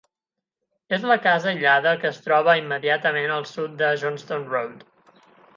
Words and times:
És 0.97 1.05
la 1.11 1.17
casa 1.25 1.49
aïllada 1.51 1.93
que 2.03 2.11
es 2.11 2.19
troba 2.29 2.57
immediatament 2.63 3.37
al 3.37 3.49
sud 3.53 3.79
de 3.83 3.95
Johnstone 4.05 4.53
Road. 4.57 4.85